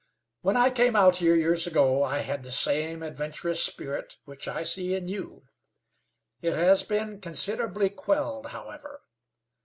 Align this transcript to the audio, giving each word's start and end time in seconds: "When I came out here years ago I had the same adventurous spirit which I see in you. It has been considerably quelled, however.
"When 0.41 0.57
I 0.57 0.71
came 0.71 0.95
out 0.95 1.17
here 1.17 1.35
years 1.35 1.67
ago 1.67 2.01
I 2.03 2.21
had 2.21 2.41
the 2.41 2.51
same 2.51 3.03
adventurous 3.03 3.61
spirit 3.61 4.17
which 4.25 4.47
I 4.47 4.63
see 4.63 4.95
in 4.95 5.07
you. 5.07 5.43
It 6.41 6.55
has 6.55 6.81
been 6.81 7.21
considerably 7.21 7.91
quelled, 7.91 8.47
however. 8.47 9.03